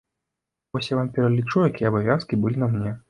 Вось 0.77 0.89
я 0.91 0.97
вам 0.99 1.11
пералічу, 1.17 1.65
якія 1.71 1.91
абавязкі 1.93 2.41
былі 2.47 2.57
на 2.65 2.73
мне. 2.75 2.97